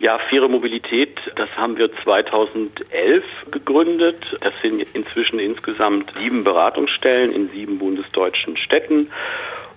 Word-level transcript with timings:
Ja, 0.00 0.20
Faire 0.30 0.48
Mobilität, 0.48 1.18
das 1.34 1.48
haben 1.56 1.76
wir 1.76 1.90
2011 2.04 3.24
gegründet. 3.50 4.24
Das 4.40 4.54
sind 4.62 4.86
inzwischen 4.94 5.40
insgesamt 5.40 6.12
sieben 6.16 6.44
Beratungsstellen 6.44 7.32
in 7.32 7.48
sieben 7.48 7.78
bundesdeutschen 7.78 8.56
Städten. 8.56 9.10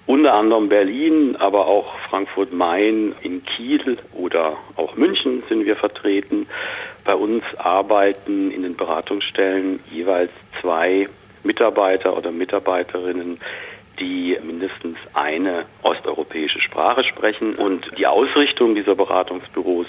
Unter 0.05 0.33
anderem 0.33 0.69
Berlin, 0.69 1.35
aber 1.37 1.65
auch 1.65 1.97
Frankfurt-Main, 2.09 3.15
in 3.23 3.43
Kiel 3.45 3.97
oder 4.13 4.57
auch 4.75 4.95
München 4.95 5.41
sind 5.49 5.65
wir 5.65 5.75
vertreten. 5.75 6.45
Bei 7.03 7.15
uns 7.15 7.43
arbeiten 7.57 8.51
in 8.51 8.61
den 8.61 8.75
Beratungsstellen 8.75 9.79
jeweils 9.89 10.31
zwei 10.61 11.07
Mitarbeiter 11.43 12.15
oder 12.15 12.31
Mitarbeiterinnen, 12.31 13.39
die 14.01 14.37
mindestens 14.43 14.97
eine 15.13 15.65
osteuropäische 15.83 16.59
Sprache 16.59 17.03
sprechen. 17.03 17.55
Und 17.55 17.89
die 17.97 18.07
Ausrichtung 18.07 18.75
dieser 18.75 18.95
Beratungsbüros 18.95 19.87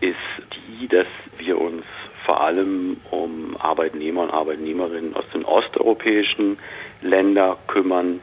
ist 0.00 0.16
die, 0.54 0.86
dass 0.86 1.06
wir 1.38 1.58
uns 1.58 1.82
vor 2.24 2.40
allem 2.42 2.98
um 3.10 3.56
Arbeitnehmer 3.58 4.22
und 4.22 4.30
Arbeitnehmerinnen 4.30 5.16
aus 5.16 5.24
den 5.32 5.44
osteuropäischen 5.44 6.58
Ländern 7.00 7.56
kümmern, 7.66 8.20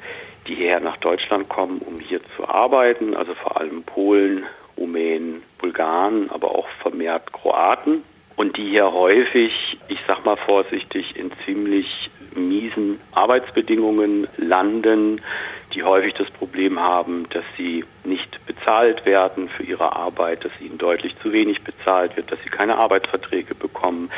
die 0.47 0.55
hierher 0.55 0.79
nach 0.79 0.97
Deutschland 0.97 1.49
kommen, 1.49 1.79
um 1.79 1.99
hier 1.99 2.21
zu 2.35 2.47
arbeiten, 2.47 3.15
also 3.15 3.33
vor 3.33 3.59
allem 3.59 3.83
Polen, 3.83 4.45
Rumänen, 4.77 5.41
Bulgaren, 5.57 6.29
aber 6.29 6.51
auch 6.51 6.67
vermehrt 6.81 7.33
Kroaten 7.33 8.03
und 8.37 8.55
die 8.55 8.69
hier 8.69 8.91
häufig, 8.93 9.51
ich 9.89 9.99
sag 10.07 10.23
mal 10.23 10.37
vorsichtig, 10.37 11.15
in 11.17 11.31
ziemlich 11.43 12.09
miesen 12.35 13.01
Arbeitsbedingungen 13.13 14.27
landen, 14.37 15.21
die 15.73 15.83
häufig 15.83 16.13
das 16.13 16.29
Problem 16.29 16.79
haben, 16.79 17.27
dass 17.31 17.43
sie 17.57 17.83
nicht 18.03 18.39
bezahlt 18.45 19.05
werden 19.05 19.49
für 19.49 19.63
ihre 19.63 19.95
Arbeit, 19.95 20.45
dass 20.45 20.51
ihnen 20.61 20.77
deutlich 20.77 21.17
zu 21.21 21.33
wenig 21.33 21.63
bezahlt 21.63 22.15
wird, 22.15 22.31
dass 22.31 22.39
sie 22.43 22.49
keine 22.49 22.77
Arbeitsverträge 22.77 23.53
bekommen, 23.55 24.09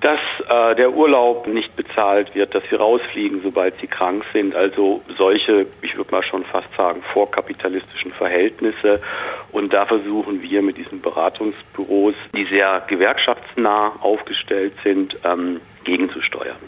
dass 0.00 0.20
äh, 0.48 0.74
der 0.76 0.92
Urlaub 0.92 1.46
nicht 1.46 1.74
bezahlt 1.76 2.34
wird, 2.34 2.54
dass 2.54 2.62
sie 2.70 2.76
rausfliegen, 2.76 3.40
sobald 3.42 3.78
sie 3.80 3.88
krank 3.88 4.24
sind. 4.32 4.54
Also 4.54 5.02
solche, 5.18 5.66
ich 5.82 5.96
würde 5.96 6.12
mal 6.12 6.22
schon 6.22 6.44
fast 6.44 6.68
sagen, 6.76 7.02
vorkapitalistischen 7.12 8.12
Verhältnisse. 8.12 9.00
Und 9.56 9.72
da 9.72 9.86
versuchen 9.86 10.42
wir 10.42 10.60
mit 10.60 10.76
diesen 10.76 11.00
Beratungsbüros, 11.00 12.14
die 12.36 12.44
sehr 12.44 12.84
gewerkschaftsnah 12.88 13.94
aufgestellt 14.02 14.74
sind, 14.84 15.16
ähm, 15.24 15.62
gegenzusteuern. 15.84 16.58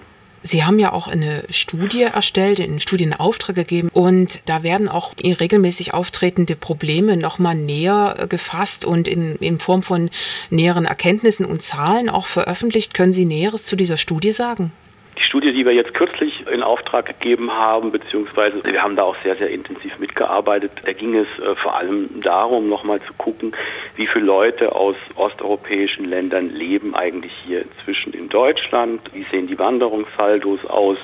Sie 0.41 0.65
haben 0.65 0.79
ja 0.79 0.91
auch 0.95 1.07
eine 1.07 1.45
Studie 1.51 2.05
erstellt, 2.05 2.61
einen 2.61 2.81
Studienauftrag 2.81 3.55
gegeben 3.55 3.91
und 3.93 4.41
da 4.47 4.63
werden 4.63 4.89
auch 4.89 5.13
regelmäßig 5.23 5.93
auftretende 5.93 6.57
Probleme 6.57 7.19
nochmal 7.19 7.57
näher 7.57 8.17
äh, 8.21 8.27
gefasst 8.27 8.87
und 8.87 9.07
in, 9.07 9.37
in 9.37 9.59
Form 9.59 9.83
von 9.83 10.09
näheren 10.49 10.87
Erkenntnissen 10.87 11.45
und 11.45 11.61
Zahlen 11.61 12.09
auch 12.09 12.27
veröffentlicht. 12.27 12.95
Können 12.95 13.13
Sie 13.13 13.27
Näheres 13.27 13.65
zu 13.65 13.77
dieser 13.77 13.99
Studie 13.99 14.33
sagen? 14.33 14.73
Die 15.19 15.25
Studie, 15.25 15.53
die 15.53 15.67
wir 15.67 15.73
jetzt 15.73 15.95
kürzlich 15.95 16.47
in 16.47 16.63
Auftrag 16.63 17.07
gegeben 17.07 17.51
haben, 17.51 17.91
beziehungsweise 17.91 18.63
wir 18.65 18.81
haben 18.81 18.95
da 18.95 19.03
auch 19.03 19.17
sehr, 19.25 19.35
sehr 19.37 19.51
intensiv 19.51 19.99
mitgearbeitet, 19.99 20.71
da 20.85 20.93
ging 20.93 21.17
es 21.17 21.27
äh, 21.41 21.57
vor 21.57 21.77
allem 21.77 22.21
darum, 22.21 22.69
nochmal 22.69 23.01
zu 23.03 23.13
gucken, 23.15 23.51
wie 23.97 24.07
viele 24.07 24.27
Leute 24.27 24.75
aus 24.77 24.95
osteuropäischen 25.17 26.05
Ländern 26.05 26.51
leben 26.51 26.95
eigentlich 26.95 27.33
hier 27.45 27.63
inzwischen 27.63 28.13
in 28.13 28.29
Deutschland, 28.29 29.01
wie 29.13 29.27
sehen 29.33 29.49
die 29.49 29.59
Wanderungssaldos 29.59 30.65
aus, 30.67 30.99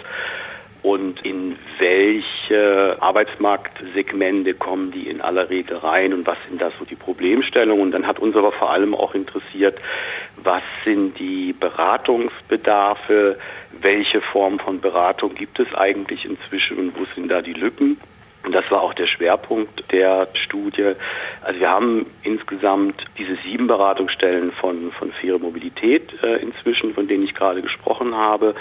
und 0.85 1.25
in 1.25 1.57
welche 1.79 2.99
Arbeitsmarktsegmente 3.01 4.53
kommen 4.53 4.91
die 4.91 5.09
in 5.09 5.23
aller 5.23 5.49
Regel 5.49 5.79
rein 5.79 6.13
und 6.13 6.27
was 6.27 6.37
sind 6.47 6.61
da 6.61 6.71
so 6.79 6.85
die 6.85 6.95
Problemstellungen. 6.95 7.83
Und 7.83 7.93
dann 7.93 8.07
hat 8.07 8.19
uns 8.19 8.37
aber 8.37 8.53
vor 8.53 8.71
allem 8.71 8.95
auch 8.95 9.15
interessiert, 9.15 9.79
was 10.43 10.63
sind 10.85 11.19
die 11.19 11.55
Beratungsbedarfe, 11.55 13.39
welche 13.81 14.21
Form 14.21 14.59
von 14.59 14.79
Beratung 14.81 15.35
gibt 15.35 15.59
es 15.59 15.75
eigentlich 15.75 16.27
inzwischen 16.27 16.77
und 16.77 17.01
wo 17.01 17.07
sind 17.15 17.29
da 17.29 17.41
die 17.41 17.55
Lücken. 17.55 17.99
Und 18.45 18.53
das 18.53 18.71
war 18.71 18.83
auch 18.83 18.95
der 18.95 19.07
Schwerpunkt 19.07 19.91
der 19.91 20.29
Studie. 20.35 20.93
Also 21.43 21.61
wir 21.61 21.71
haben 21.71 22.07
insgesamt 22.23 23.05
diese 23.19 23.37
sieben 23.45 23.67
Beratungsstellen 23.67 24.53
von, 24.53 24.93
von 24.93 25.13
faire 25.13 25.39
Mobilität 25.39 26.13
äh, 26.23 26.37
inzwischen, 26.37 26.95
von 26.95 27.09
denen 27.09 27.25
ich 27.25 27.35
gerade 27.35 27.63
gesprochen 27.63 28.15
habe. 28.15 28.55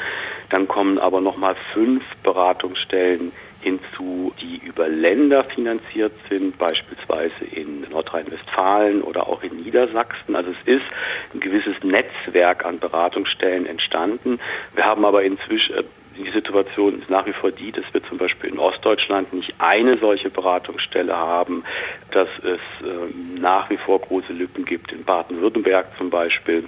Dann 0.49 0.67
kommen 0.67 0.99
aber 0.99 1.19
nochmal 1.19 1.55
fünf 1.73 2.03
Beratungsstellen 2.23 3.33
hinzu, 3.63 4.33
die 4.41 4.57
über 4.57 4.87
Länder 4.87 5.43
finanziert 5.45 6.11
sind, 6.29 6.57
beispielsweise 6.57 7.45
in 7.51 7.81
Nordrhein-Westfalen 7.89 9.01
oder 9.01 9.27
auch 9.27 9.41
in 9.41 9.55
Niedersachsen. 9.63 10.35
Also 10.35 10.51
es 10.51 10.67
ist 10.67 10.85
ein 11.33 11.39
gewisses 11.39 11.75
Netzwerk 11.83 12.65
an 12.65 12.79
Beratungsstellen 12.79 13.65
entstanden. 13.65 14.39
Wir 14.75 14.85
haben 14.85 15.05
aber 15.05 15.23
inzwischen 15.23 15.75
äh, 15.75 15.83
die 16.17 16.29
Situation 16.31 17.01
ist 17.01 17.09
nach 17.09 17.25
wie 17.25 17.33
vor 17.33 17.51
die, 17.51 17.71
dass 17.71 17.85
wir 17.91 18.03
zum 18.03 18.17
Beispiel 18.17 18.51
in 18.51 18.59
Ostdeutschland 18.59 19.33
nicht 19.33 19.53
eine 19.59 19.97
solche 19.97 20.29
Beratungsstelle 20.29 21.15
haben, 21.15 21.63
dass 22.11 22.29
es 22.39 22.85
äh, 22.85 23.39
nach 23.39 23.69
wie 23.69 23.77
vor 23.77 23.99
große 23.99 24.33
Lücken 24.33 24.65
gibt 24.65 24.91
in 24.91 25.03
Baden-Württemberg 25.03 25.87
zum 25.97 26.09
Beispiel 26.09 26.65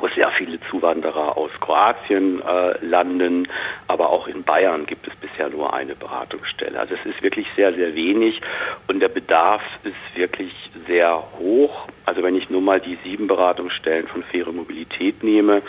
wo 0.00 0.08
sehr 0.08 0.30
viele 0.32 0.58
Zuwanderer 0.70 1.36
aus 1.36 1.50
Kroatien 1.60 2.42
äh, 2.42 2.84
landen, 2.84 3.48
aber 3.88 4.10
auch 4.10 4.26
in 4.26 4.42
Bayern 4.42 4.86
gibt 4.86 5.06
es 5.06 5.14
bisher 5.16 5.48
nur 5.48 5.72
eine 5.72 5.94
Beratungsstelle. 5.94 6.78
Also 6.78 6.94
es 6.94 7.14
ist 7.14 7.22
wirklich 7.22 7.46
sehr, 7.56 7.72
sehr 7.72 7.94
wenig 7.94 8.40
und 8.88 9.00
der 9.00 9.08
Bedarf 9.08 9.62
ist 9.84 9.94
wirklich 10.18 10.52
sehr 10.86 11.22
hoch. 11.38 11.88
Also 12.04 12.22
wenn 12.22 12.34
ich 12.34 12.50
nur 12.50 12.60
mal 12.60 12.80
die 12.80 12.98
sieben 13.04 13.26
Beratungsstellen 13.26 14.06
von 14.08 14.22
Faire 14.24 14.52
Mobilität 14.52 15.22
nehme, 15.22 15.62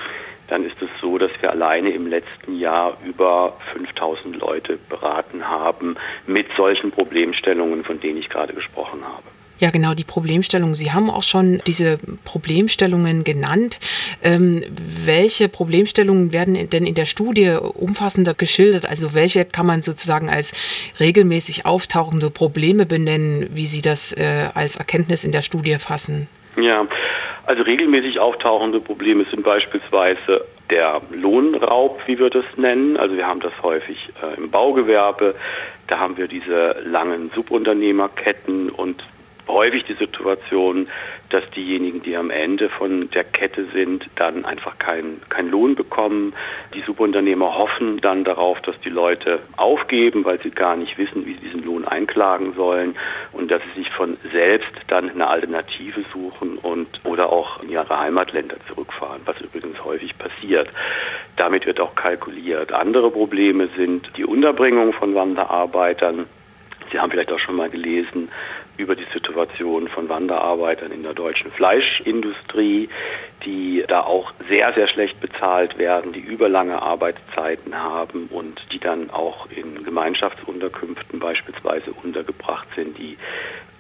dann 0.48 0.66
ist 0.66 0.82
es 0.82 0.90
so, 1.02 1.18
dass 1.18 1.32
wir 1.42 1.52
alleine 1.52 1.90
im 1.90 2.08
letzten 2.08 2.58
Jahr 2.58 2.98
über 3.06 3.58
5000 3.74 4.38
Leute 4.38 4.78
beraten 4.90 5.48
haben 5.48 5.96
mit 6.26 6.48
solchen 6.56 6.92
Problemstellungen, 6.92 7.84
von 7.84 8.00
denen 8.00 8.18
ich 8.18 8.30
gerade 8.30 8.54
gesprochen 8.54 9.04
habe. 9.04 9.24
Ja, 9.60 9.72
genau, 9.72 9.96
die 9.96 10.04
Problemstellung. 10.04 10.76
Sie 10.76 10.92
haben 10.92 11.10
auch 11.10 11.24
schon 11.24 11.62
diese 11.66 11.98
Problemstellungen 12.26 13.24
genannt. 13.24 13.80
Ähm, 14.24 14.64
welche 15.04 15.50
Problemstellungen 15.50 16.32
werden 16.32 16.70
denn 16.70 16.86
in 16.86 16.94
der 16.94 17.06
Studie 17.06 17.58
umfassender 17.74 18.36
geschildert? 18.36 18.88
Also 18.88 19.16
welche 19.16 19.46
kann 19.46 19.66
man 19.66 19.82
sozusagen 19.82 20.30
als 20.30 20.54
regelmäßig 21.00 21.66
auftauchende 21.66 22.30
Probleme 22.30 22.86
benennen, 22.86 23.50
wie 23.52 23.66
Sie 23.66 23.82
das 23.82 24.14
äh, 24.14 24.50
als 24.54 24.76
Erkenntnis 24.76 25.24
in 25.24 25.32
der 25.32 25.42
Studie 25.42 25.78
fassen? 25.80 26.28
Ja, 26.56 26.88
also 27.48 27.64
regelmäßig 27.64 28.20
auftauchende 28.20 28.82
Probleme 28.82 29.26
sind 29.32 29.44
beispielsweise 29.44 30.46
der 30.70 31.02
Lohnraub, 31.12 32.02
wie 32.06 32.20
wir 32.20 32.30
das 32.30 32.44
nennen. 32.58 32.98
Also 32.98 33.16
wir 33.16 33.26
haben 33.26 33.40
das 33.40 33.54
häufig 33.64 33.98
äh, 34.22 34.36
im 34.36 34.52
Baugewerbe. 34.52 35.34
Da 35.88 35.98
haben 35.98 36.18
wir 36.18 36.28
diese 36.28 36.76
langen 36.84 37.32
Subunternehmerketten 37.34 38.70
und 38.70 39.02
häufig 39.48 39.84
die 39.86 39.94
Situation, 39.94 40.88
dass 41.30 41.44
diejenigen, 41.52 42.02
die 42.04 42.16
am 42.16 42.30
Ende 42.30 42.70
von 42.70 43.10
der 43.12 43.24
Kette 43.24 43.66
sind, 43.74 44.06
dann 44.16 44.46
einfach 44.46 44.78
keinen 44.78 45.22
kein 45.30 45.50
Lohn 45.50 45.76
bekommen. 45.76 46.34
Die 46.74 46.82
Subunternehmer 46.82 47.58
hoffen 47.58 48.00
dann 48.02 48.24
darauf, 48.24 48.62
dass 48.62 48.80
die 48.82 48.90
Leute 48.90 49.40
aufgeben, 49.58 50.24
weil 50.26 50.40
sie 50.42 50.52
gar 50.52 50.78
nicht 50.78 50.98
wissen, 50.98 51.26
wie 51.26 51.34
sie 51.34 51.48
diesen 51.48 51.66
Lohn 51.66 51.86
einklagen 51.86 52.54
sollen 52.54 52.96
und 53.34 53.52
dass 53.52 53.62
sie 53.64 53.82
sich 53.82 53.92
von 53.92 54.18
selbst 54.32 54.72
dann 54.88 55.10
eine 55.10 55.28
Alternative 55.28 56.04
suchen 56.14 56.58
und 56.58 56.88
oder 57.06 57.32
auch 57.32 57.62
in 57.64 57.70
ihre 57.70 58.00
Heimatländer 58.00 58.58
zurückfahren, 58.68 59.22
was 59.26 59.40
übrigens 59.42 59.84
häufig 59.84 60.18
passiert. 60.18 60.70
Damit 61.36 61.66
wird 61.66 61.80
auch 61.80 61.96
kalkuliert. 61.96 62.72
Andere 62.72 63.12
Probleme 63.12 63.68
sind 63.76 64.10
die 64.16 64.26
Unterbringung 64.26 64.94
von 64.94 65.14
Wanderarbeitern. 65.14 66.26
Sie 66.92 67.00
haben 67.00 67.12
vielleicht 67.12 67.32
auch 67.32 67.40
schon 67.40 67.56
mal 67.56 67.70
gelesen, 67.70 68.30
über 68.78 68.96
die 68.96 69.08
Situation 69.14 69.88
von 69.88 70.08
Wanderarbeitern 70.10 70.92
in 70.92 71.04
der 71.04 71.14
deutschen 71.14 71.52
Fleischindustrie, 71.52 72.90
die 73.46 73.84
da 73.88 74.02
auch 74.02 74.32
sehr, 74.50 74.74
sehr 74.74 74.88
schlecht 74.88 75.20
bezahlt 75.20 75.78
werden, 75.78 76.14
die 76.14 76.20
überlange 76.20 76.82
Arbeitszeiten 76.82 77.76
haben 77.76 78.28
und 78.28 78.62
die 78.72 78.80
dann 78.80 79.10
auch 79.10 79.48
in 79.50 79.84
Gemeinschaftsunterkünften 79.84 81.20
beispielsweise 81.20 81.92
untergebracht 81.92 82.68
sind, 82.76 82.98
die 82.98 83.18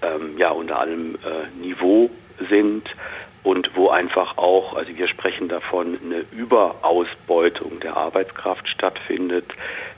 ähm, 0.02 0.38
ja 0.38 0.50
unter 0.50 0.80
allem 0.80 1.16
äh, 1.16 1.62
Niveau 1.62 2.10
sind 2.50 2.88
und 3.48 3.72
wo 3.76 3.88
einfach 3.88 4.38
auch, 4.38 4.76
also 4.76 4.92
wir 4.98 5.08
sprechen 5.08 5.48
davon, 5.48 5.98
eine 6.04 6.26
Überausbeutung 6.34 7.80
der 7.80 7.96
Arbeitskraft 7.96 8.68
stattfindet. 8.68 9.46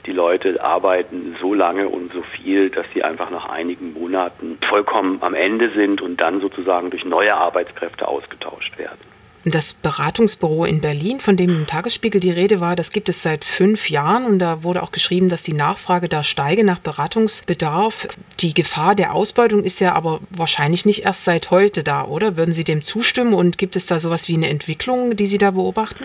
Die 0.06 0.12
Leute 0.12 0.62
arbeiten 0.62 1.36
so 1.40 1.52
lange 1.52 1.88
und 1.88 2.12
so 2.12 2.22
viel, 2.22 2.70
dass 2.70 2.86
sie 2.94 3.02
einfach 3.02 3.28
nach 3.30 3.48
einigen 3.48 3.92
Monaten 3.92 4.56
vollkommen 4.68 5.18
am 5.22 5.34
Ende 5.34 5.70
sind 5.70 6.00
und 6.00 6.22
dann 6.22 6.40
sozusagen 6.40 6.90
durch 6.90 7.04
neue 7.04 7.34
Arbeitskräfte 7.34 8.06
ausgetauscht 8.06 8.78
werden. 8.78 9.19
Das 9.44 9.72
Beratungsbüro 9.72 10.66
in 10.66 10.82
Berlin, 10.82 11.18
von 11.18 11.34
dem 11.34 11.48
im 11.50 11.66
Tagesspiegel 11.66 12.20
die 12.20 12.30
Rede 12.30 12.60
war, 12.60 12.76
das 12.76 12.92
gibt 12.92 13.08
es 13.08 13.22
seit 13.22 13.46
fünf 13.46 13.88
Jahren 13.88 14.26
und 14.26 14.38
da 14.38 14.62
wurde 14.62 14.82
auch 14.82 14.92
geschrieben, 14.92 15.30
dass 15.30 15.42
die 15.42 15.54
Nachfrage 15.54 16.10
da 16.10 16.22
steige 16.22 16.62
nach 16.62 16.78
Beratungsbedarf. 16.78 18.08
Die 18.40 18.52
Gefahr 18.52 18.94
der 18.94 19.14
Ausbeutung 19.14 19.64
ist 19.64 19.80
ja 19.80 19.94
aber 19.94 20.20
wahrscheinlich 20.28 20.84
nicht 20.84 21.04
erst 21.06 21.24
seit 21.24 21.50
heute 21.50 21.82
da, 21.82 22.04
oder? 22.04 22.36
Würden 22.36 22.52
Sie 22.52 22.64
dem 22.64 22.82
zustimmen 22.82 23.32
und 23.32 23.56
gibt 23.56 23.76
es 23.76 23.86
da 23.86 23.98
sowas 23.98 24.28
wie 24.28 24.34
eine 24.34 24.50
Entwicklung, 24.50 25.16
die 25.16 25.26
Sie 25.26 25.38
da 25.38 25.52
beobachten? 25.52 26.04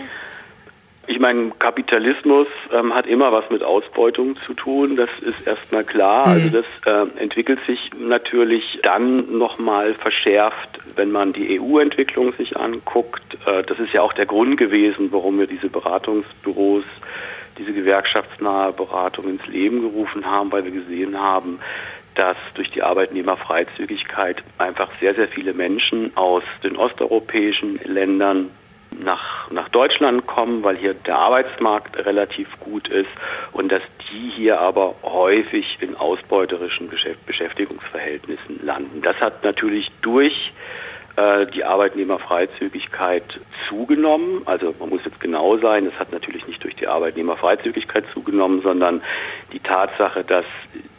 Ich 1.08 1.20
meine, 1.20 1.52
Kapitalismus 1.58 2.48
ähm, 2.72 2.92
hat 2.92 3.06
immer 3.06 3.30
was 3.30 3.48
mit 3.48 3.62
Ausbeutung 3.62 4.36
zu 4.44 4.54
tun, 4.54 4.96
das 4.96 5.10
ist 5.20 5.46
erstmal 5.46 5.84
klar. 5.84 6.26
Mhm. 6.26 6.32
Also 6.32 6.48
das 6.50 6.66
äh, 6.86 7.20
entwickelt 7.20 7.60
sich 7.66 7.90
natürlich 7.98 8.80
dann 8.82 9.38
nochmal 9.38 9.94
verschärft, 9.94 10.80
wenn 10.96 11.12
man 11.12 11.32
die 11.32 11.60
EU-Entwicklung 11.60 12.32
sich 12.32 12.56
anguckt. 12.56 13.38
Äh, 13.46 13.62
das 13.62 13.78
ist 13.78 13.92
ja 13.92 14.02
auch 14.02 14.14
der 14.14 14.26
Grund 14.26 14.56
gewesen, 14.56 15.12
warum 15.12 15.38
wir 15.38 15.46
diese 15.46 15.68
Beratungsbüros, 15.68 16.84
diese 17.56 17.72
gewerkschaftsnahe 17.72 18.72
Beratung 18.72 19.28
ins 19.28 19.46
Leben 19.46 19.82
gerufen 19.82 20.26
haben, 20.26 20.50
weil 20.50 20.64
wir 20.64 20.72
gesehen 20.72 21.20
haben, 21.20 21.60
dass 22.16 22.36
durch 22.54 22.70
die 22.70 22.82
Arbeitnehmerfreizügigkeit 22.82 24.42
einfach 24.58 24.88
sehr, 25.00 25.14
sehr 25.14 25.28
viele 25.28 25.54
Menschen 25.54 26.16
aus 26.16 26.42
den 26.64 26.76
osteuropäischen 26.76 27.78
Ländern 27.84 28.50
nach, 29.02 29.50
nach 29.50 29.68
Deutschland 29.68 30.26
kommen, 30.26 30.62
weil 30.62 30.76
hier 30.76 30.94
der 30.94 31.18
Arbeitsmarkt 31.18 31.96
relativ 32.04 32.48
gut 32.60 32.88
ist 32.88 33.10
und 33.52 33.70
dass 33.70 33.82
die 34.10 34.30
hier 34.36 34.60
aber 34.60 34.94
häufig 35.02 35.78
in 35.80 35.96
ausbeuterischen 35.96 36.90
Beschäftigungsverhältnissen 37.26 38.60
landen. 38.64 39.02
Das 39.02 39.16
hat 39.16 39.44
natürlich 39.44 39.90
durch 40.02 40.52
äh, 41.16 41.46
die 41.46 41.64
Arbeitnehmerfreizügigkeit 41.64 43.40
zugenommen. 43.68 44.42
Also 44.44 44.74
man 44.78 44.90
muss 44.90 45.00
jetzt 45.04 45.18
genau 45.20 45.56
sein, 45.58 45.86
es 45.86 45.98
hat 45.98 46.12
natürlich 46.12 46.46
nicht 46.46 46.62
durch 46.62 46.76
die 46.76 46.86
Arbeitnehmerfreizügigkeit 46.86 48.04
zugenommen, 48.12 48.60
sondern 48.62 49.02
die 49.52 49.60
Tatsache, 49.60 50.24
dass 50.24 50.44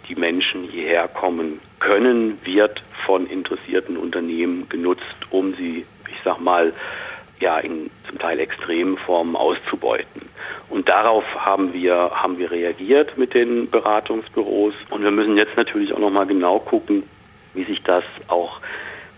die 0.10 0.16
Menschen 0.16 0.64
hierher 0.64 1.08
kommen 1.08 1.60
können, 1.80 2.40
wird 2.44 2.82
von 3.06 3.28
interessierten 3.28 3.96
Unternehmen 3.98 4.68
genutzt, 4.70 5.04
um 5.30 5.54
sie, 5.56 5.86
ich 6.10 6.18
sag 6.24 6.40
mal, 6.40 6.74
ja 7.40 7.60
in 7.60 7.90
zum 8.08 8.20
Teil 8.20 8.40
extremen 8.40 8.98
Formen 8.98 9.36
auszubeuten. 9.36 10.24
Und 10.70 10.90
darauf 10.90 11.24
haben 11.36 11.74
wir, 11.74 12.12
haben 12.14 12.38
wir 12.38 12.52
reagiert 12.52 13.18
mit 13.18 13.34
den 13.34 13.70
Beratungsbüros. 13.70 14.74
Und 14.90 15.04
wir 15.04 15.12
müssen 15.12 15.38
jetzt 15.38 15.56
natürlich 15.56 15.94
auch 15.94 16.00
nochmal 16.00 16.28
genau 16.28 16.60
gucken, 16.60 17.04
wie 17.54 17.64
sich 17.64 17.82
das 17.84 18.04
auch 18.28 18.60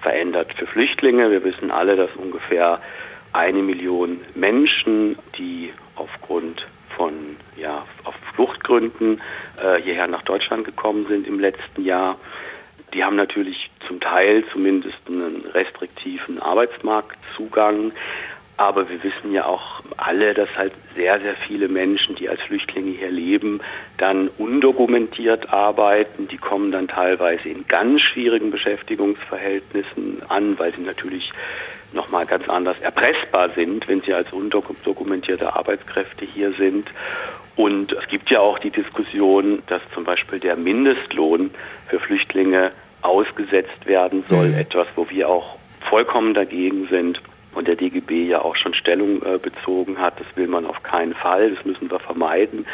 verändert 0.01 0.53
für 0.53 0.67
Flüchtlinge. 0.67 1.31
Wir 1.31 1.43
wissen 1.43 1.71
alle, 1.71 1.95
dass 1.95 2.09
ungefähr 2.15 2.79
eine 3.33 3.61
Million 3.61 4.21
Menschen, 4.35 5.17
die 5.37 5.73
aufgrund 5.95 6.65
von 6.95 7.13
ja, 7.55 7.85
auf 8.03 8.15
Fluchtgründen 8.35 9.21
äh, 9.61 9.81
hierher 9.81 10.07
nach 10.07 10.23
Deutschland 10.23 10.65
gekommen 10.65 11.05
sind 11.07 11.27
im 11.27 11.39
letzten 11.39 11.83
Jahr, 11.83 12.17
die 12.93 13.03
haben 13.03 13.15
natürlich 13.15 13.69
zum 13.87 13.99
Teil 13.99 14.43
zumindest 14.51 14.97
einen 15.07 15.45
restriktiven 15.53 16.39
Arbeitsmarktzugang. 16.41 17.91
Aber 18.57 18.89
wir 18.89 19.01
wissen 19.03 19.31
ja 19.31 19.45
auch 19.45 19.81
alle, 19.95 20.33
dass 20.33 20.49
halt 20.57 20.73
sehr, 20.93 21.17
sehr 21.21 21.35
viele 21.47 21.69
Menschen, 21.69 22.15
die 22.15 22.27
als 22.27 22.41
Flüchtlinge 22.41 22.91
hier 22.91 23.09
leben, 23.09 23.61
dann 23.97 24.27
undokumentiert 24.37 25.53
arbeiten. 25.53 26.27
Die 26.27 26.37
kommen 26.37 26.69
dann 26.73 26.89
teilweise 26.89 27.47
in 27.47 27.65
ganz 27.69 28.01
schwierigen 28.01 28.51
Beschäftigungsverhältnissen 28.51 30.23
an, 30.27 30.59
weil 30.59 30.73
sie 30.75 30.81
natürlich 30.81 31.31
nochmal 31.93 32.25
ganz 32.25 32.49
anders 32.49 32.79
erpressbar 32.81 33.49
sind, 33.51 33.87
wenn 33.87 34.01
sie 34.01 34.13
als 34.13 34.31
undokumentierte 34.33 35.55
Arbeitskräfte 35.55 36.25
hier 36.25 36.51
sind. 36.51 36.89
Und 37.59 37.91
es 37.91 38.07
gibt 38.07 38.29
ja 38.29 38.39
auch 38.39 38.57
die 38.57 38.69
Diskussion, 38.69 39.61
dass 39.67 39.81
zum 39.93 40.05
Beispiel 40.05 40.39
der 40.39 40.55
Mindestlohn 40.55 41.51
für 41.89 41.99
Flüchtlinge 41.99 42.71
ausgesetzt 43.01 43.85
werden 43.85 44.23
soll, 44.29 44.47
mhm. 44.47 44.59
etwas, 44.59 44.87
wo 44.95 45.09
wir 45.09 45.27
auch 45.27 45.57
vollkommen 45.89 46.33
dagegen 46.33 46.87
sind 46.87 47.21
und 47.53 47.67
der 47.67 47.75
DGB 47.75 48.27
ja 48.27 48.41
auch 48.43 48.55
schon 48.55 48.73
Stellung 48.73 49.21
äh, 49.23 49.39
bezogen 49.39 49.97
hat. 49.97 50.17
Das 50.21 50.27
will 50.37 50.47
man 50.47 50.65
auf 50.65 50.83
keinen 50.83 51.13
Fall, 51.13 51.53
das 51.53 51.65
müssen 51.65 51.91
wir 51.91 51.99
vermeiden. 51.99 52.65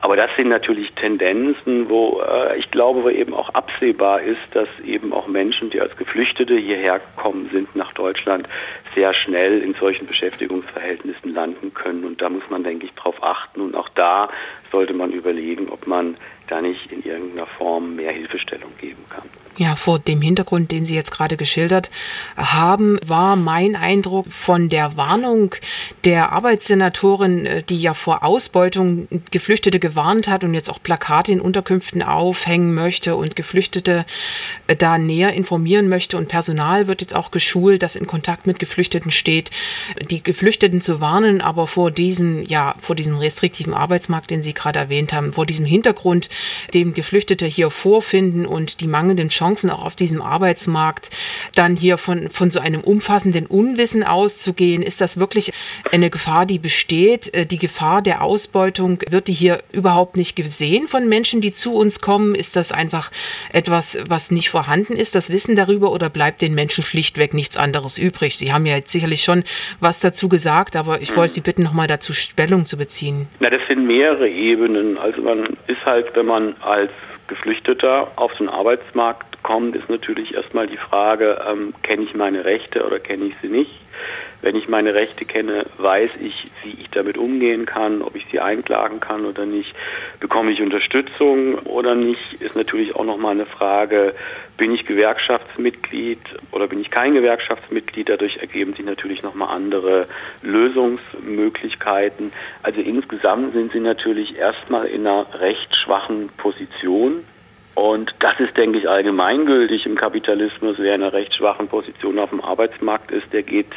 Aber 0.00 0.16
das 0.16 0.30
sind 0.36 0.48
natürlich 0.48 0.92
Tendenzen, 0.92 1.88
wo 1.88 2.20
äh, 2.20 2.58
ich 2.58 2.70
glaube, 2.70 3.02
wo 3.04 3.08
eben 3.08 3.34
auch 3.34 3.48
absehbar 3.50 4.20
ist, 4.20 4.40
dass 4.52 4.68
eben 4.84 5.12
auch 5.12 5.26
Menschen, 5.26 5.70
die 5.70 5.80
als 5.80 5.96
Geflüchtete 5.96 6.56
hierher 6.56 7.00
gekommen 7.00 7.48
sind 7.52 7.74
nach 7.74 7.92
Deutschland, 7.92 8.46
sehr 8.94 9.14
schnell 9.14 9.62
in 9.62 9.74
solchen 9.74 10.06
Beschäftigungsverhältnissen 10.06 11.32
landen 11.32 11.72
können. 11.72 12.04
Und 12.04 12.20
da 12.20 12.28
muss 12.28 12.44
man, 12.50 12.62
denke 12.62 12.86
ich, 12.86 12.92
darauf 12.94 13.22
achten. 13.22 13.60
Und 13.60 13.74
auch 13.74 13.88
da 13.90 14.28
sollte 14.70 14.92
man 14.92 15.12
überlegen, 15.12 15.68
ob 15.70 15.86
man 15.86 16.16
da 16.48 16.60
nicht 16.60 16.90
in 16.92 17.02
irgendeiner 17.02 17.46
Form 17.46 17.96
mehr 17.96 18.12
Hilfestellung 18.12 18.70
geben 18.80 19.04
kann. 19.08 19.28
Ja, 19.58 19.74
vor 19.74 19.98
dem 19.98 20.20
Hintergrund, 20.20 20.70
den 20.70 20.84
Sie 20.84 20.94
jetzt 20.94 21.10
gerade 21.10 21.38
geschildert 21.38 21.90
haben, 22.36 22.98
war 23.06 23.36
mein 23.36 23.74
Eindruck 23.74 24.30
von 24.30 24.68
der 24.68 24.98
Warnung 24.98 25.54
der 26.04 26.30
Arbeitssenatorin, 26.32 27.46
äh, 27.46 27.62
die 27.62 27.80
ja 27.80 27.94
vor 27.94 28.22
Ausbeutung 28.22 29.08
Geflüchtete 29.30 29.80
gewarnt 29.80 30.28
hat 30.28 30.44
und 30.44 30.52
jetzt 30.52 30.68
auch 30.68 30.82
Plakate 30.82 31.32
in 31.32 31.40
Unterkünften 31.40 32.02
aufhängen 32.02 32.74
möchte 32.74 33.16
und 33.16 33.34
Geflüchtete 33.34 34.04
äh, 34.66 34.76
da 34.76 34.98
näher 34.98 35.32
informieren 35.32 35.88
möchte. 35.88 36.18
Und 36.18 36.28
Personal 36.28 36.86
wird 36.86 37.00
jetzt 37.00 37.14
auch 37.14 37.30
geschult, 37.30 37.82
das 37.82 37.96
in 37.96 38.06
Kontakt 38.06 38.46
mit 38.46 38.58
Geflüchteten 38.58 39.10
steht, 39.10 39.50
die 40.10 40.22
Geflüchteten 40.22 40.82
zu 40.82 41.00
warnen, 41.00 41.40
aber 41.40 41.66
vor 41.66 41.90
diesem, 41.90 42.44
ja, 42.44 42.74
vor 42.80 42.94
diesem 42.94 43.16
restriktiven 43.16 43.72
Arbeitsmarkt, 43.72 44.30
den 44.30 44.42
Sie 44.42 44.52
gerade 44.52 44.78
erwähnt 44.78 45.14
haben, 45.14 45.32
vor 45.32 45.46
diesem 45.46 45.64
Hintergrund, 45.64 46.28
dem 46.74 46.94
Geflüchtete 46.94 47.46
hier 47.46 47.70
vorfinden 47.70 48.46
und 48.46 48.80
die 48.80 48.86
mangelnden 48.86 49.28
Chancen 49.28 49.70
auch 49.70 49.82
auf 49.82 49.96
diesem 49.96 50.22
Arbeitsmarkt, 50.22 51.10
dann 51.58 51.76
hier 51.76 51.98
von, 51.98 52.28
von 52.28 52.50
so 52.50 52.60
einem 52.60 52.80
umfassenden 52.80 53.46
Unwissen 53.46 54.04
auszugehen. 54.04 54.82
Ist 54.82 55.00
das 55.00 55.18
wirklich 55.18 55.52
eine 55.92 56.10
Gefahr, 56.10 56.46
die 56.46 56.58
besteht? 56.58 57.34
Äh, 57.34 57.46
die 57.46 57.58
Gefahr 57.58 58.02
der 58.02 58.22
Ausbeutung, 58.22 59.00
wird 59.10 59.28
die 59.28 59.32
hier 59.32 59.62
überhaupt 59.72 60.16
nicht 60.16 60.36
gesehen 60.36 60.88
von 60.88 61.08
Menschen, 61.08 61.40
die 61.40 61.52
zu 61.52 61.74
uns 61.74 62.00
kommen? 62.00 62.34
Ist 62.34 62.56
das 62.56 62.72
einfach 62.72 63.10
etwas, 63.52 63.98
was 64.08 64.30
nicht 64.30 64.50
vorhanden 64.50 64.94
ist, 64.94 65.14
das 65.14 65.30
Wissen 65.30 65.56
darüber, 65.56 65.92
oder 65.92 66.10
bleibt 66.10 66.42
den 66.42 66.54
Menschen 66.54 66.84
schlichtweg 66.84 67.34
nichts 67.34 67.56
anderes 67.56 67.98
übrig? 67.98 68.36
Sie 68.36 68.52
haben 68.52 68.66
ja 68.66 68.76
jetzt 68.76 68.92
sicherlich 68.92 69.22
schon 69.22 69.44
was 69.80 70.00
dazu 70.00 70.28
gesagt, 70.28 70.76
aber 70.76 71.00
ich 71.00 71.16
wollte 71.16 71.34
Sie 71.34 71.40
bitten, 71.40 71.62
nochmal 71.62 71.86
dazu 71.86 72.12
Stellung 72.12 72.66
zu 72.66 72.76
beziehen. 72.76 73.28
Na, 73.40 73.50
das 73.50 73.60
sind 73.68 73.86
mehrere 73.86 74.28
Ebenen. 74.28 74.98
Also 74.98 75.22
man 75.22 75.56
ist 75.66 75.84
halt, 75.84 76.06
wenn 76.14 76.26
man 76.26 76.54
als 76.60 76.90
Geflüchteter 77.28 78.08
auf 78.16 78.32
den 78.34 78.48
Arbeitsmarkt 78.48 79.25
kommt, 79.46 79.76
ist 79.76 79.88
natürlich 79.88 80.34
erstmal 80.34 80.66
die 80.66 80.76
Frage, 80.76 81.40
ähm, 81.48 81.72
kenne 81.84 82.02
ich 82.02 82.16
meine 82.16 82.44
Rechte 82.44 82.84
oder 82.84 82.98
kenne 82.98 83.26
ich 83.26 83.34
sie 83.40 83.48
nicht? 83.48 83.70
Wenn 84.42 84.56
ich 84.56 84.66
meine 84.68 84.92
Rechte 84.92 85.24
kenne, 85.24 85.66
weiß 85.78 86.10
ich, 86.20 86.50
wie 86.64 86.80
ich 86.80 86.90
damit 86.90 87.16
umgehen 87.16 87.64
kann, 87.64 88.02
ob 88.02 88.16
ich 88.16 88.26
sie 88.32 88.40
einklagen 88.40 88.98
kann 88.98 89.24
oder 89.24 89.46
nicht. 89.46 89.72
Bekomme 90.18 90.50
ich 90.50 90.60
Unterstützung 90.60 91.60
oder 91.60 91.94
nicht, 91.94 92.40
ist 92.40 92.56
natürlich 92.56 92.96
auch 92.96 93.04
nochmal 93.04 93.34
eine 93.34 93.46
Frage, 93.46 94.14
bin 94.56 94.74
ich 94.74 94.84
Gewerkschaftsmitglied 94.84 96.18
oder 96.50 96.66
bin 96.66 96.80
ich 96.80 96.90
kein 96.90 97.14
Gewerkschaftsmitglied? 97.14 98.08
Dadurch 98.08 98.38
ergeben 98.38 98.74
sich 98.74 98.84
natürlich 98.84 99.22
nochmal 99.22 99.54
andere 99.54 100.08
Lösungsmöglichkeiten. 100.42 102.32
Also 102.64 102.80
insgesamt 102.80 103.52
sind 103.54 103.70
sie 103.72 103.80
natürlich 103.80 104.36
erstmal 104.36 104.86
in 104.86 105.06
einer 105.06 105.26
recht 105.38 105.76
schwachen 105.76 106.30
Position 106.36 107.22
und 107.76 108.14
das 108.20 108.40
ist, 108.40 108.56
denke 108.56 108.78
ich, 108.78 108.88
allgemeingültig 108.88 109.84
im 109.84 109.96
Kapitalismus. 109.96 110.76
Wer 110.78 110.94
in 110.94 111.02
einer 111.02 111.12
recht 111.12 111.34
schwachen 111.34 111.68
Position 111.68 112.18
auf 112.18 112.30
dem 112.30 112.40
Arbeitsmarkt 112.40 113.10
ist, 113.10 113.30
der 113.34 113.42
geht 113.42 113.70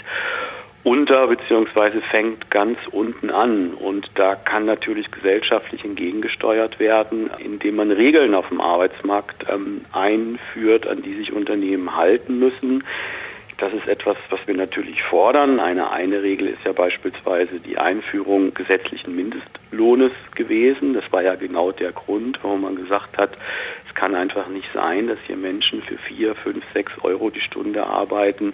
unter 0.83 1.27
beziehungsweise 1.27 1.99
fängt 2.09 2.49
ganz 2.49 2.79
unten 2.91 3.29
an. 3.29 3.73
Und 3.73 4.09
da 4.15 4.35
kann 4.35 4.65
natürlich 4.65 5.11
gesellschaftlich 5.11 5.83
entgegengesteuert 5.83 6.79
werden, 6.79 7.29
indem 7.39 7.75
man 7.75 7.91
Regeln 7.91 8.33
auf 8.35 8.47
dem 8.47 8.61
Arbeitsmarkt 8.61 9.45
ähm, 9.49 9.81
einführt, 9.91 10.87
an 10.87 11.01
die 11.01 11.15
sich 11.15 11.33
Unternehmen 11.33 11.97
halten 11.97 12.39
müssen. 12.39 12.85
Das 13.59 13.73
ist 13.73 13.89
etwas, 13.89 14.15
was 14.29 14.39
wir 14.45 14.55
natürlich 14.55 15.03
fordern. 15.03 15.59
Eine 15.59 15.91
eine 15.91 16.23
Regel 16.23 16.47
ist 16.47 16.63
ja 16.63 16.71
beispielsweise 16.71 17.59
die 17.59 17.77
Einführung 17.77 18.53
gesetzlichen 18.53 19.13
Mindestlohnes 19.13 20.13
gewesen. 20.35 20.93
Das 20.93 21.03
war 21.11 21.23
ja 21.23 21.35
genau 21.35 21.73
der 21.73 21.91
Grund, 21.91 22.39
warum 22.41 22.61
man 22.61 22.77
gesagt 22.77 23.17
hat, 23.17 23.31
es 23.89 23.95
kann 23.95 24.15
einfach 24.15 24.47
nicht 24.47 24.67
sein, 24.73 25.07
dass 25.07 25.17
hier 25.25 25.35
Menschen 25.35 25.81
für 25.81 25.97
vier, 25.97 26.35
fünf, 26.35 26.63
sechs 26.73 26.93
Euro 27.01 27.29
die 27.29 27.41
Stunde 27.41 27.85
arbeiten. 27.85 28.53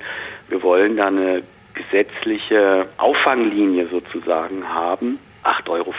Wir 0.50 0.64
wollen 0.64 0.98
da 0.98 1.08
eine 1.08 1.44
gesetzliche 1.74 2.88
Auffanglinie 2.98 3.88
sozusagen 3.88 4.68
haben. 4.68 5.20
8,50 5.44 5.70
Euro, 5.70 5.94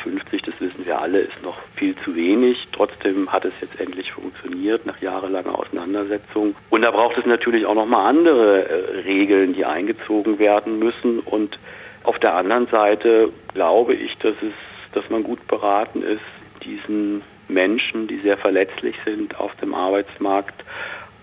das 0.45 0.61
wissen 0.61 0.87
wir 0.87 1.01
alle, 1.01 1.21
ist 1.21 1.43
noch 1.43 1.57
viel 1.77 1.95
zu 2.05 2.17
wenig. 2.17 2.67
Trotzdem 2.73 3.33
hat 3.33 3.45
es 3.45 3.53
jetzt 3.61 3.79
endlich 3.79 4.11
funktioniert 4.11 4.87
nach 4.87 5.01
jahrelanger 5.01 5.57
Auseinandersetzung. 5.57 6.57
Und 6.71 6.83
da 6.83 6.91
braucht 6.91 7.17
es 7.17 7.27
natürlich 7.27 7.65
auch 7.65 7.77
nochmal 7.77 8.09
andere 8.09 8.69
äh, 8.69 9.01
Regeln, 9.03 9.55
die 9.55 9.65
eingezogen 9.65 10.41
werden 10.41 10.81
müssen. 10.81 11.21
Und 11.21 11.61
auf 12.03 12.19
der 12.19 12.35
anderen 12.35 12.67
Seite 12.67 13.29
glaube 13.55 13.95
ich, 13.95 14.17
dass 14.19 14.35
es, 14.43 14.55
dass 14.95 15.09
man 15.11 15.23
gut 15.23 15.47
beraten 15.47 16.03
ist, 16.03 16.21
diesen 16.65 17.23
Menschen, 17.49 18.07
die 18.09 18.19
sehr 18.19 18.37
verletzlich 18.37 18.97
sind 19.05 19.39
auf 19.39 19.55
dem 19.57 19.75
Arbeitsmarkt, 19.75 20.65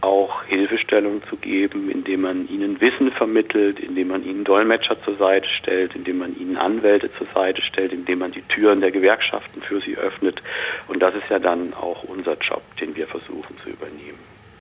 auch 0.03 0.44
Hilfestellung 0.44 1.24
zu 1.30 1.38
geben, 1.38 1.89
indem 1.89 2.22
man 2.22 2.50
ihnen 2.50 2.82
Wissen 2.82 3.12
vermittelt, 3.12 3.80
indem 3.80 4.10
man 4.10 4.25
ihnen 4.25 4.44
Dolmetscher 4.44 5.01
zur 5.03 5.15
Seite 5.15 5.48
stellt, 5.48 5.96
indem 5.96 6.18
man 6.18 6.38
ihnen 6.38 6.58
Anwälte 6.58 7.10
zur 7.18 7.27
Seite 7.34 7.62
stellt, 7.62 7.94
indem 7.94 8.20
man 8.20 8.34
die 8.34 8.42
Türen 8.42 8.82
der 8.82 8.92
Gewerkschaften 8.92 9.62
für 9.62 9.80
sie 9.80 9.96
öffnet. 9.96 10.42
Und 10.89 11.00
das 11.01 11.15
ist 11.15 11.30
ja 11.30 11.39
dann 11.39 11.74
auch 11.74 12.03
unser 12.03 12.38
Job, 12.38 12.63
den 12.82 12.96
wir 12.98 13.08
versuchen 13.08 13.58
zu 13.63 13.70
übernehmen. 13.70 14.33